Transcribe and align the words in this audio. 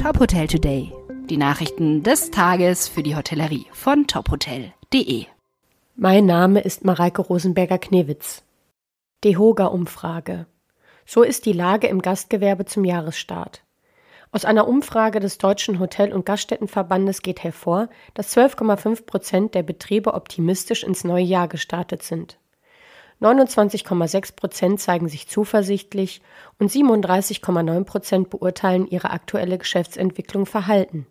Top 0.00 0.20
Hotel 0.20 0.46
Today. 0.46 0.92
Die 1.28 1.36
Nachrichten 1.36 2.04
des 2.04 2.30
Tages 2.30 2.86
für 2.86 3.02
die 3.02 3.16
Hotellerie 3.16 3.66
von 3.72 4.06
tophotel.de. 4.06 5.26
Mein 5.96 6.24
Name 6.24 6.60
ist 6.60 6.84
Mareike 6.84 7.20
Rosenberger-Knewitz. 7.20 8.44
DEHOGA-Umfrage. 9.24 10.46
So 11.04 11.24
ist 11.24 11.46
die 11.46 11.52
Lage 11.52 11.88
im 11.88 12.00
Gastgewerbe 12.00 12.64
zum 12.64 12.84
Jahresstart. 12.84 13.64
Aus 14.30 14.44
einer 14.44 14.68
Umfrage 14.68 15.18
des 15.18 15.38
Deutschen 15.38 15.80
Hotel- 15.80 16.12
und 16.12 16.24
Gaststättenverbandes 16.24 17.20
geht 17.22 17.42
hervor, 17.42 17.88
dass 18.14 18.36
12,5 18.36 19.04
Prozent 19.04 19.54
der 19.56 19.64
Betriebe 19.64 20.14
optimistisch 20.14 20.84
ins 20.84 21.02
neue 21.02 21.24
Jahr 21.24 21.48
gestartet 21.48 22.04
sind. 22.04 22.38
29,6 23.20 24.36
Prozent 24.36 24.80
zeigen 24.80 25.08
sich 25.08 25.28
zuversichtlich 25.28 26.22
und 26.58 26.70
37,9 26.70 27.84
Prozent 27.84 28.30
beurteilen 28.30 28.86
ihre 28.86 29.10
aktuelle 29.10 29.58
Geschäftsentwicklung 29.58 30.46
verhalten. 30.46 31.06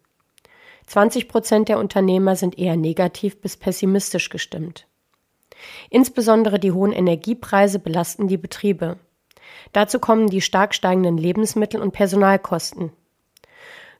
20 0.85 1.27
Prozent 1.27 1.67
der 1.67 1.79
Unternehmer 1.79 2.37
sind 2.37 2.57
eher 2.57 2.77
negativ 2.77 3.41
bis 3.41 3.57
pessimistisch 3.57 4.29
gestimmt. 4.29 4.87
Insbesondere 5.89 6.59
die 6.59 6.71
hohen 6.71 6.93
Energiepreise 6.93 7.79
belasten 7.79 8.27
die 8.27 8.37
Betriebe. 8.37 8.97
Dazu 9.73 9.99
kommen 9.99 10.27
die 10.27 10.41
stark 10.41 10.73
steigenden 10.73 11.17
Lebensmittel- 11.17 11.81
und 11.81 11.91
Personalkosten. 11.91 12.91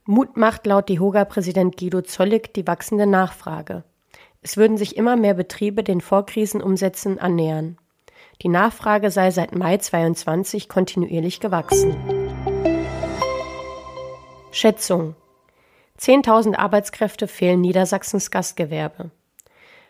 Mut 0.06 0.38
macht 0.38 0.66
laut 0.66 0.88
DEHOGA-Präsident 0.88 1.76
Guido 1.76 2.02
Zollig 2.02 2.54
die 2.54 2.66
wachsende 2.66 3.06
Nachfrage. 3.06 3.84
Es 4.42 4.56
würden 4.56 4.78
sich 4.78 4.96
immer 4.96 5.18
mehr 5.18 5.34
Betriebe 5.34 5.84
den 5.84 6.00
Vorkrisenumsätzen 6.00 7.20
annähern. 7.20 7.78
Die 8.44 8.50
Nachfrage 8.50 9.10
sei 9.10 9.32
seit 9.32 9.56
Mai 9.56 9.78
22 9.78 10.70
kontinuierlich 10.70 11.40
gewachsen. 11.40 11.96
Schätzung 14.52 15.16
10.000 16.00 16.56
Arbeitskräfte 16.56 17.28
fehlen 17.28 17.62
Niedersachsens 17.62 18.30
Gastgewerbe. 18.30 19.10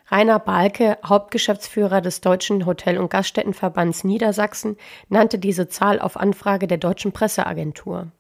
Rainer 0.10 0.40
Balke, 0.40 0.98
Hauptgeschäftsführer 1.06 2.00
des 2.00 2.22
Deutschen 2.22 2.66
Hotel- 2.66 2.98
und 2.98 3.10
Gaststättenverbands 3.10 4.06
Niedersachsen, 4.06 4.78
nannte 5.10 5.38
diese 5.38 5.68
Zahl 5.68 6.00
auf 6.00 6.16
Anfrage 6.16 6.68
der 6.68 6.78
Deutschen 6.78 7.12
Presseagentur. 7.12 8.12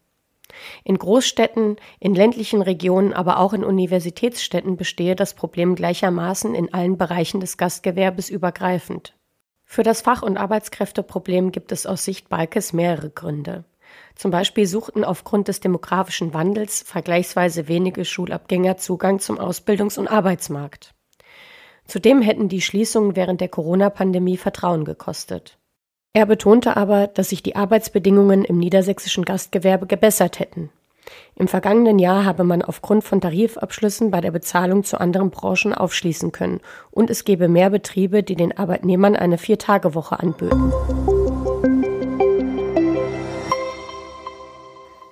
In 0.84 0.98
Großstädten, 0.98 1.78
in 2.00 2.14
ländlichen 2.14 2.62
Regionen, 2.62 3.14
aber 3.14 3.40
auch 3.40 3.54
in 3.54 3.64
Universitätsstädten 3.64 4.76
bestehe 4.76 5.16
das 5.16 5.34
Problem 5.34 5.76
gleichermaßen 5.76 6.54
in 6.56 6.74
allen 6.74 6.98
Bereichen 6.98 7.40
des 7.40 7.58
Gastgewerbes 7.58 8.30
übergreifend. 8.30 9.17
Für 9.70 9.84
das 9.84 10.02
Fach- 10.02 10.24
und 10.24 10.38
Arbeitskräfteproblem 10.38 11.52
gibt 11.52 11.74
es 11.74 11.86
aus 11.86 12.06
Sicht 12.06 12.30
Balkes 12.30 12.72
mehrere 12.72 13.10
Gründe. 13.10 13.66
Zum 14.16 14.32
Beispiel 14.32 14.66
suchten 14.66 15.04
aufgrund 15.04 15.50
des 15.50 15.60
demografischen 15.60 16.34
Wandels 16.34 16.84
vergleichsweise 16.84 17.68
wenige 17.68 18.06
Schulabgänger 18.06 18.78
Zugang 18.78 19.20
zum 19.20 19.38
Ausbildungs- 19.38 20.00
und 20.00 20.08
Arbeitsmarkt. 20.08 20.96
Zudem 21.86 22.22
hätten 22.22 22.48
die 22.48 22.62
Schließungen 22.62 23.18
während 23.18 23.42
der 23.42 23.50
Corona-Pandemie 23.50 24.38
Vertrauen 24.38 24.86
gekostet. 24.86 25.60
Er 26.14 26.26
betonte 26.26 26.78
aber, 26.78 27.08
dass 27.08 27.30
sich 27.30 27.44
die 27.44 27.58
Arbeitsbedingungen 27.58 28.46
im 28.46 28.58
niedersächsischen 28.58 29.26
Gastgewerbe 29.26 29.86
gebessert 29.86 30.40
hätten. 30.40 30.72
Im 31.36 31.48
vergangenen 31.48 32.00
Jahr 32.00 32.26
habe 32.26 32.44
man 32.44 32.62
aufgrund 32.62 33.04
von 33.04 33.22
Tarifabschlüssen 33.22 34.12
bei 34.12 34.22
der 34.22 34.32
Bezahlung 34.32 34.84
zu 34.84 35.00
anderen 35.00 35.30
Branchen 35.30 35.74
aufschließen 35.74 36.32
können 36.32 36.62
und 36.92 37.10
es 37.10 37.26
gebe 37.26 37.48
mehr 37.48 37.70
Betriebe, 37.70 38.24
die 38.24 38.36
den 38.36 38.58
Arbeitnehmern 38.58 39.16
eine 39.16 39.38
Viertagewoche 39.38 40.20
anböten. 40.20 40.72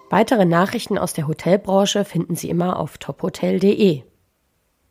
Weitere 0.09 0.45
Nachrichten 0.45 0.97
aus 0.97 1.13
der 1.13 1.27
Hotelbranche 1.27 2.05
finden 2.05 2.35
Sie 2.35 2.49
immer 2.49 2.79
auf 2.79 2.97
tophotel.de. 2.97 4.03